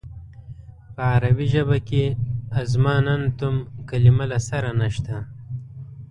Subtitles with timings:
[0.93, 2.03] په عربي ژبه کې
[2.61, 3.55] اظماننتم
[3.89, 5.15] کلمه له سره نشته.